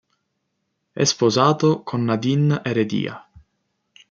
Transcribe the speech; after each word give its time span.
È 0.93 1.03
sposato 1.03 1.83
con 1.83 2.03
Nadine 2.05 2.61
Heredia. 2.63 3.23